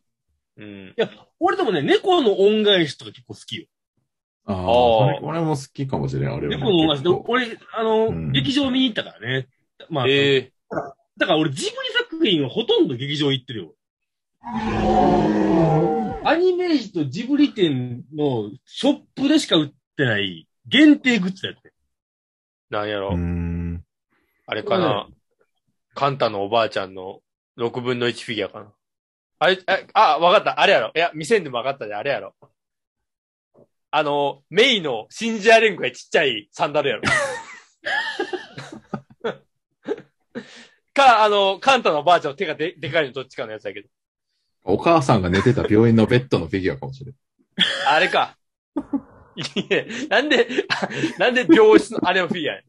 [0.58, 0.63] う。
[0.63, 0.88] うん。
[0.89, 3.65] いや、俺でもね、猫の恩返しとか結構好きよ。
[4.46, 6.58] ああ、俺も好きかもしれん、あれはね。
[6.58, 7.04] 猫の恩返し。
[7.28, 9.48] 俺、あの、うん劇場見に行ったからね。
[9.89, 10.52] まあ、ええ
[11.17, 13.74] だから俺ジブリ作品はほとんど劇場行ってるよ。
[14.43, 21.73] アニメージとジブリ店のショップでしか売ってない限定グッズやって。
[22.69, 23.84] なんやろ、うーん。
[24.47, 25.08] あれかな。
[25.93, 27.19] カンタのおばあちゃんの
[27.58, 28.71] 6分の1フィギュアかな。
[29.39, 29.60] あれ、
[29.93, 30.60] あ、あ、わかった。
[30.60, 30.91] あれやろ。
[30.95, 32.34] いや、店んでもわかったで、あれやろ。
[33.91, 37.01] あの、メイのシンジアレンコがちっちゃいサンダルやろ。
[40.93, 43.89] か、あの、カンタのおばあちゃんの手がででかいのどっちかのやつやけど。
[44.63, 47.15] お母さんが寝てた病院のベッドのフィギュアかもしれん。
[47.88, 48.38] あれか。
[49.36, 50.47] いや、なんで、
[51.17, 52.62] なんで病室のあれのフィギュアや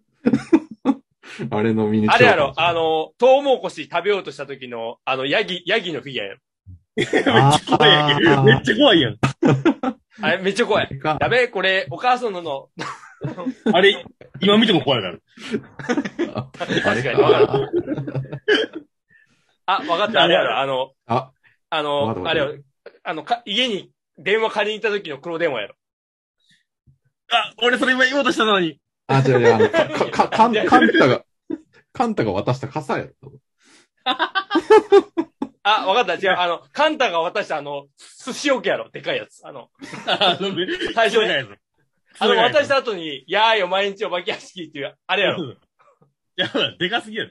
[1.51, 6.39] あれのミニチュアあれやろ、あの、トウモロコシ食べようとした時の、あの、ヤギ、ヤギのフィギュアやろ。
[6.95, 8.29] めっちゃ怖いやんけ。
[8.29, 9.19] あーめっちゃ怖いやん。
[10.23, 11.01] あ れめっちゃ怖い。
[11.21, 12.69] やべえ、これ、お母さんのの、
[13.73, 14.05] あれ、
[14.41, 15.19] 今見ても怖いから。
[16.59, 17.61] あれ確かにわかか。
[19.67, 21.31] あ、わかった、あれやろ、あの、あ、
[21.75, 22.59] あのあれやろ、
[23.03, 25.75] あの、か、家に電話借りに行った時の黒電話やろ。
[27.31, 28.79] あ、俺それ今言おうとしたのに。
[29.07, 31.25] あ、違う違う、あの、か、 か、か、カンカンタが、
[31.95, 33.33] カンタが渡した傘やろ。
[35.65, 37.87] あ、わかった、違う、あの、カンタが渡したあの、
[38.23, 39.41] 寿司桶やろ、でかいやつ。
[39.47, 39.71] あの、
[40.07, 40.51] あの、
[40.95, 41.49] 最初に、やつ。
[42.19, 45.53] あの、渡した後に、やーよ、毎日お化け屋敷っていう、あれやろ。
[45.53, 45.57] い
[46.37, 47.31] や、でかすぎやろ。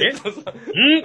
[0.00, 0.12] え？
[0.12, 1.02] そうそううん？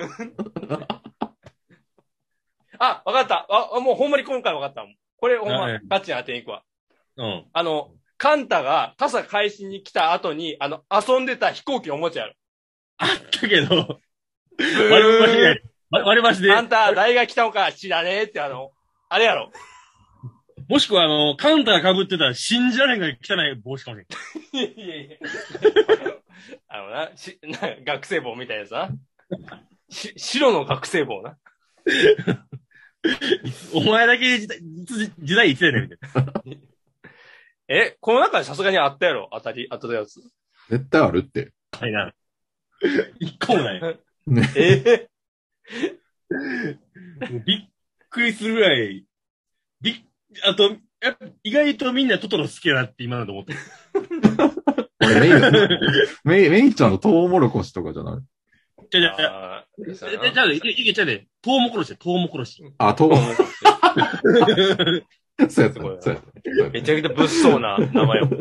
[2.80, 3.48] あ、わかった。
[3.50, 4.96] あ、もうほんまに今回わかったもん。
[5.20, 6.63] これほんまはい、ガチに当てに行くわ。
[7.18, 7.46] うん。
[7.52, 12.34] あの、カンタが傘返しに来た後に、あの、遊んでた飛行機のおもちゃやろ。
[12.98, 14.00] あったけど、
[14.58, 18.72] ブ割り箸ーで、割り箸で、あんた、誰が来たのか知らねえって、あの、
[19.10, 19.52] あれやろ。
[20.68, 24.06] もしくはあの、カウンター被ってたら信じられんがい汚い帽子かもし
[24.54, 24.66] れん。
[24.66, 25.18] いやいやいや。
[26.68, 28.90] あのな、し、な、学生帽みたいなやつな。
[29.90, 31.38] し、白の学生帽な。
[33.74, 36.34] お前だけ時代、いつ時代いつやねん、みたいな。
[37.70, 39.30] え、この中でさすがにあったやろ？
[39.34, 40.22] 当たり、当たったやつ。
[40.70, 41.52] 絶対あるって。
[41.72, 42.14] はいな。
[43.20, 43.82] 一個もない。
[43.82, 43.94] も
[44.28, 44.50] ね。
[44.56, 45.10] え？
[46.30, 47.68] うびっ
[48.10, 49.06] くりするぐらい、
[49.82, 49.96] びっ、
[50.44, 53.54] あと、やっぱ意外とみんなトトロ好きだなって今のと思って。
[55.00, 55.32] 俺メイ、
[56.24, 58.22] メイ、メイちゃんのトウモロコシとかじゃない？
[58.89, 62.63] じゃじゃじゃ、じやなゃじゃいけ、ちゃうで、トウモコロシで、トウモコロシ。
[62.78, 63.12] あ、トウ、
[65.50, 65.73] そうやった。
[65.73, 66.32] すごいそうやった。
[66.43, 68.28] そうやっめちゃくちゃ物騒な名前を。
[68.28, 68.36] ト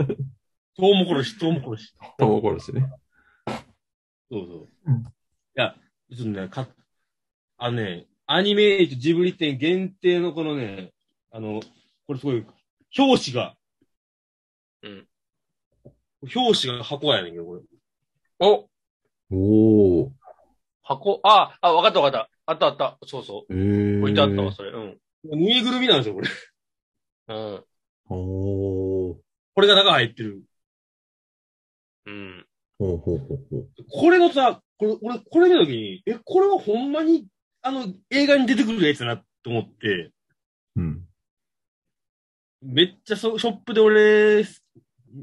[0.88, 1.92] ウモコロシ、トウモコロシ。
[1.94, 2.88] たトウモロコシね。
[4.30, 4.68] そうそう。
[4.87, 5.74] うんいや、
[6.14, 6.68] ちょっとね、か、
[7.56, 10.92] あのね、アニメージブリ展限定のこのね、
[11.30, 11.62] あの、
[12.06, 12.44] これすごい、
[12.98, 13.56] 表紙が、
[14.82, 15.09] うん。
[16.35, 17.62] 表紙が箱やねんけど、これ。
[18.38, 18.68] お
[19.30, 20.11] おー。
[20.87, 22.31] 箱、あ、あ、わかったわかった。
[22.46, 22.99] あったあった。
[23.07, 23.57] そうそえう。
[23.57, 24.01] ー。
[24.03, 24.70] 置いてあったわ、それ。
[24.70, 25.01] うん。
[25.25, 26.29] ぬいぐるみなんですよ、これ。
[27.29, 27.64] うん。
[28.09, 29.16] おー。
[29.55, 30.42] これが中入ってる。
[32.07, 32.46] うん。
[32.79, 33.68] ほうほうほうほう。
[33.90, 37.27] これのさ、これ、俺、これ見たときに、え、これはほんまに、
[37.62, 40.12] あの、映画に出てくるやつだなと思って、
[40.77, 41.09] うん。
[42.62, 44.44] めっちゃそショップで俺、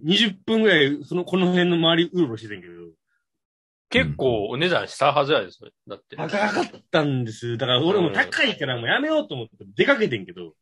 [0.03, 2.73] 20分ぐらい、その、この辺の周りうろうろしてたんやけど、
[3.93, 5.71] 結構お値段したはずやで、それ。
[5.87, 6.15] だって。
[6.15, 7.57] 高かったんです。
[7.57, 10.55] だから俺も高いからもうやめようと思って出かけてんけど、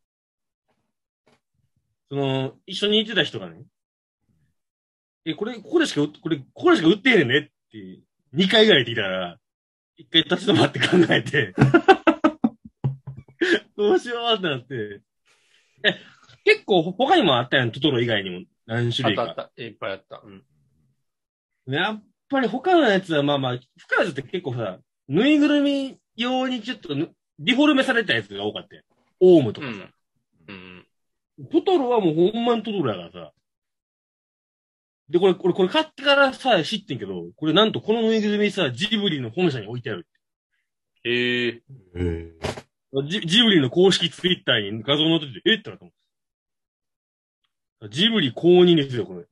[2.09, 3.63] その、一緒に行ってた人がね、
[5.23, 8.01] え、これ、ここでしか売っ、これ、ここでしか売ってへんねんねって、
[8.33, 9.39] 2回ぐらい言ってきたら、
[9.95, 11.53] 一回立ち止まって考えて、
[13.77, 15.01] どうしようってなって、
[15.85, 15.95] え、
[16.43, 19.21] 結構他にもあったやん、トトロ以外にも何種類か。
[19.21, 19.63] あったあった。
[19.63, 20.21] いっぱいあった。
[20.25, 20.43] うん。
[21.73, 28.83] やっぱり他のやつはまあまあ、他のやつって結構さ、ぬいぐるみ用にちょっとぬディフォルメされたやつが多かったよ。
[29.19, 29.73] オウムとかさ。
[30.47, 30.87] うん。
[31.51, 33.33] トトロはもうほんまにトトロやからさ。
[35.09, 40.07] で、これ、これ、これ買ってからさ、知ってんけど、これなんとこのぬいぐるみさ、ジブリの本社に置いてある。
[41.03, 41.61] へえ。
[41.95, 42.33] え
[43.07, 45.55] ジジブリの公式ツイッターに画像載ってて、え？
[45.55, 45.91] ってなったも
[47.87, 47.89] ん。
[47.89, 49.25] ジブリ公認ですよ、これ。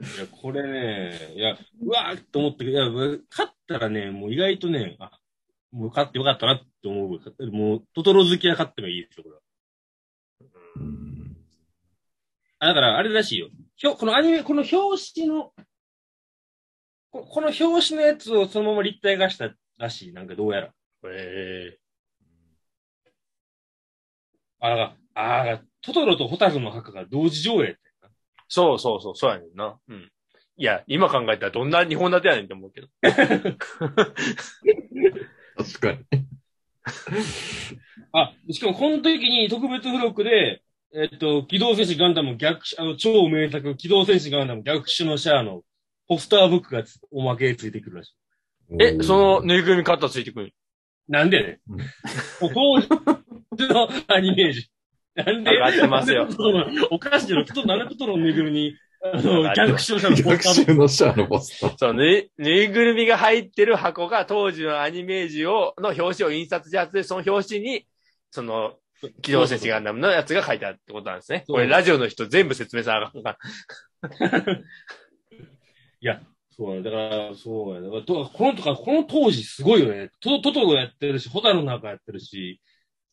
[0.00, 2.86] いや、これね、いや、うわーって思ったけど、いや、
[3.30, 5.10] 勝ったらね、もう意外とね、あ、
[5.72, 7.52] もう勝ってよかったなって思う。
[7.52, 9.42] もう、トトロ好きは勝ってもいいですよ、これは。
[10.78, 10.80] ー。
[10.80, 11.36] うん。
[12.60, 13.50] あ、だから、あれらしいよ。
[13.76, 15.52] ひょこのアニメ、この表紙の、
[17.10, 20.12] ここの表紙のやつをそのまま立体化したらしい。
[20.14, 20.66] なんかどうやら。
[20.68, 20.70] へ
[21.76, 21.78] え。
[24.60, 27.89] あ、だから、あートトロとホタルの墓が同時上映って。
[28.50, 29.78] そうそうそう、そうやねんな。
[29.88, 30.10] うん。
[30.56, 32.88] いや、今考えたらどんな日本立てやねんって思うけど。
[35.56, 35.98] 確かに。
[38.12, 45.62] あ、しかもこの時に特別付録で、えっと、機動戦士ガンダム逆襲、あの、超名作、機動戦士ガンダム逆襲のシャアの
[46.08, 48.14] ポスターブックがつおまけついてくるらしい。
[48.80, 50.52] え、そのぬいぐるみカッターついてくる
[51.08, 51.78] なんでね、うん
[52.40, 52.80] 当
[53.56, 54.70] 時のアニメージ。
[55.14, 55.50] なんで？
[55.50, 56.28] 上がってますよ。
[56.90, 60.74] お菓子の、トトロ、なんでトトロのぬいぐるみに、あの、逆襲のシャアのポ逆スター。
[60.74, 61.74] のシャアのポスター。
[61.78, 67.86] そう、ぬい、ぬいぐるみが入ってる箱が当時のアニメージを、の表紙を印刷したやつで、その表紙に、
[68.30, 68.74] その、
[69.22, 71.44] 機動戦士ガンダムのやつが書いてあるってことなんですね。
[71.48, 73.38] これラジオの人全部説明さなあかんか
[74.02, 74.52] ら。
[76.02, 76.20] いや、
[76.50, 80.10] そうや、だから、そうや、だから、とこのとか、この当時すごいよね。
[80.20, 82.60] トトトロやってるし、ホタルの中やってるし、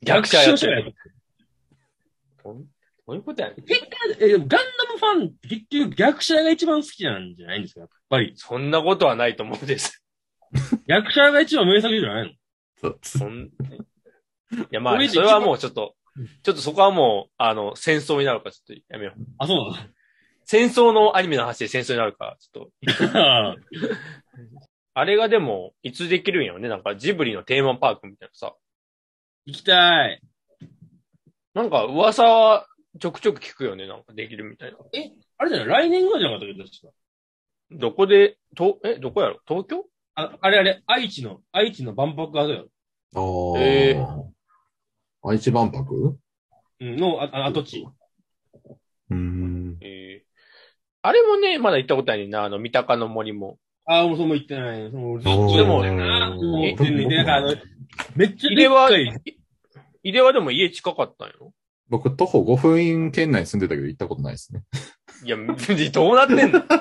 [0.01, 0.93] 逆者やってる。
[2.53, 3.65] どういうことやねん。
[3.65, 3.87] 結果、
[4.19, 7.81] えガンダムファンって結局逆者が一番好きなんじゃないんですか？
[7.81, 8.33] やっぱり。
[8.35, 10.03] そんなことはないと思うんです。
[10.87, 12.31] 逆者が一番名作じゃないの？
[12.79, 13.49] そうそんい
[14.71, 15.95] や、まあ、俺それはもうちょっと、
[16.43, 19.21] ちょっとそこはもう、あの、戦争になるからちょっとやめよう。
[19.39, 19.73] あ、そう
[20.45, 23.57] 戦争のアニメの話で戦争になるから、ちょっと。
[24.93, 26.69] あれがでも、いつできるんやろね？
[26.69, 28.53] なんかジブリのテーマパークみたいなさ。
[29.45, 30.21] 行きたい。
[31.57, 32.67] なんか噂は
[32.99, 33.87] ちょくちょく聞くよね。
[33.87, 34.77] なんかできるみたいな。
[35.39, 35.67] あれじゃない？
[35.87, 36.93] 来年ぐらいじゃなかったっけ確か
[37.71, 39.39] どこで、と、え、どこやろ？
[39.47, 39.83] 東京？
[40.13, 42.67] あ、あれあれ、愛知の、愛知の万博があるよ。
[43.15, 43.19] あ
[43.57, 43.59] あ。
[43.59, 44.05] え
[45.23, 46.17] 愛知万博？
[46.79, 47.87] うんの、あ、あ跡地。
[49.09, 49.77] うーん。
[49.81, 50.27] えー
[51.03, 53.57] あれもね、まだ行ったことないな、あの、三鷹の森も。
[53.85, 54.91] ああ、もうそうも言ってない。
[54.91, 56.35] そのずっとでもだよな。
[56.37, 57.55] おーもうかあの、
[58.15, 58.89] めっちゃ入れは
[60.11, 61.53] でっかい。、入れはでも家近かったんよ。
[61.89, 64.63] 僕、徒歩5分圏内に住んでたけど行ったことないですね。
[65.23, 66.61] いや、どうなってんの？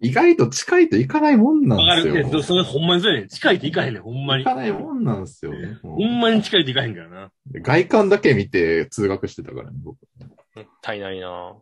[0.00, 2.10] 意外と近いと行かないもんなわかる。
[2.10, 2.38] んですよ。
[2.38, 3.28] えそそれほんまにそうやねん。
[3.28, 4.50] 近いといかへんねん、ほんまに行。
[4.50, 5.52] かないもんなんですよ。
[5.52, 7.32] もうほんまに近いといかへんからな。
[7.52, 9.96] 外観だけ見て通学してたからね、僕。
[10.54, 11.56] もったいないな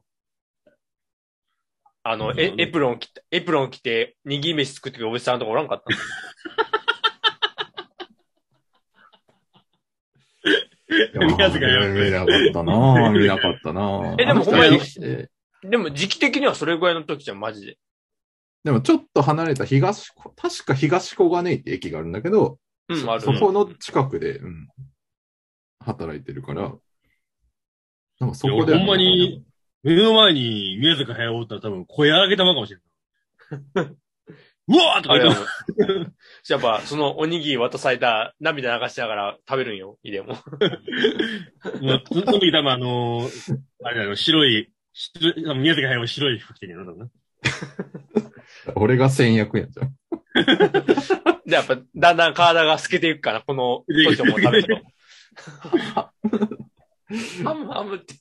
[2.05, 5.95] あの、エプロン着て、エプロン着て、握り飯作ってくるおじさんとかおらんかった
[11.37, 15.29] 宮塚や見なかったなぁ 見なかったなぁえでもあの人ほんまにえ
[15.63, 17.79] でも時期的にはそれぐらいの時じゃん、マジで。
[18.65, 23.21] でもちょっと離れた東小、確か東小金井って駅があるんだけど、うん、ある。
[23.21, 24.69] そこの近くで、うん、
[25.81, 26.73] 働いてるから、
[28.19, 28.73] なんかそこで。
[28.73, 29.45] いやほんまに、
[29.85, 32.79] 目の前に宮坂駿おったら多分声荒げたまかもしれ
[33.75, 33.97] ない。
[34.69, 35.37] うわーとか言はっ
[35.77, 36.15] てもう
[36.49, 40.35] やっぱ、そのおにぎり渡された涙流しながら食べるんよ、いでも。
[41.81, 47.11] もうその時多分あのーあれだよ、白い、白宮坂駿白い服着てるよな、多分な。
[48.77, 49.97] 俺が先役やんじゃん。
[51.45, 54.81] で、やっぱ、だんだん体が透けていくから、この年も食べると。
[57.45, 58.15] ハムハムって。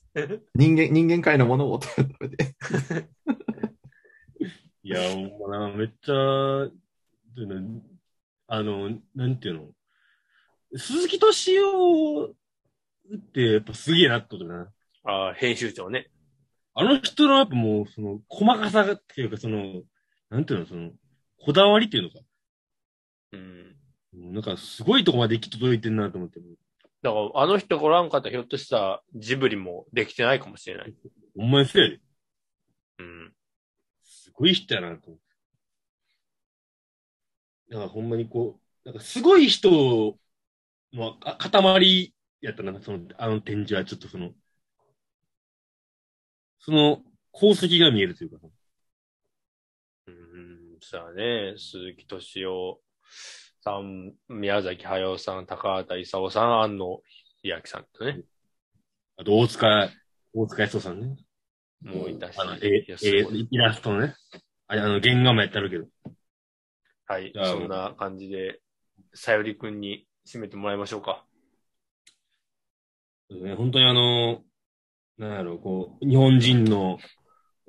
[0.54, 2.54] 人間、人間界のものを食べて。
[4.84, 6.64] いや、ほんまな、めっちゃ、
[8.48, 9.68] あの、なんていうの？
[10.76, 12.32] 鈴木敏夫っ
[13.32, 14.72] てやっぱすげえなってことだな。
[15.04, 16.10] ああ、編集長ね。
[16.74, 19.82] あの人のやっぱもう、その、細かさっていうか、その、
[20.30, 20.90] なんていうの、その、
[21.38, 22.20] こだわりっていうのか。
[23.32, 23.76] うん。
[24.34, 26.40] なんか、すごいとこまで行き届いてんなと思って。
[27.02, 30.94] だから、あの人来らんかったらひょっとしたらジブリもできてないかもしれない。
[31.36, 32.00] ほんまにそうやで。
[33.00, 33.32] うん。
[34.32, 35.24] すごい人やなと思って。
[37.70, 40.18] だからほんまにこう、なんかすごい人
[40.92, 44.32] のあ塊やったな、その、あの展示はちょっとその、
[46.58, 47.02] その
[47.32, 48.46] 功績が見えるというか。
[50.06, 52.80] うん、さあね、鈴木敏夫
[53.62, 57.02] さん、宮崎駿さん、高畑勲さん、安野
[57.42, 58.22] 秀明さんとね、
[59.16, 59.90] あと、大塚、
[60.32, 61.16] 大塚康夫さんね。
[61.82, 62.38] もういたし。
[62.38, 64.14] あの、いええイラストのね。
[64.68, 65.86] ああの、原画もやってあるけど。
[67.06, 68.60] はいそんな感じで、
[69.12, 71.24] さよりくんに締めてもらいましょうか。
[73.30, 74.42] ね、本当にあの、
[75.18, 76.98] なんやろ、こう、日本人の、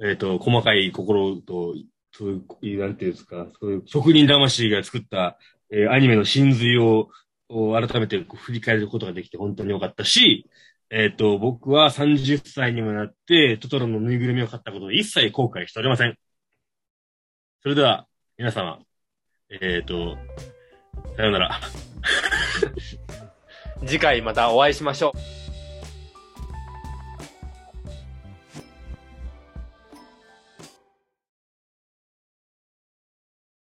[0.01, 1.75] えっ、と、細かい心と、
[2.11, 5.37] そういう、なんていうんですか、そういう職人魂が作った、
[5.71, 7.09] えーアニメの真髄を、
[7.49, 10.49] を改めて振り返ることができて本当に良かったし、
[10.95, 16.15] えっ、と、僕は30歳にもなって、トトロのぬいぐるみを買ったことを一切後悔しておりません。
[17.63, 18.05] それでは、
[18.37, 18.77] 皆様、
[19.49, 20.17] えっ、と、
[21.17, 21.59] さようなら。
[23.87, 25.42] 次回またお会いしましょう。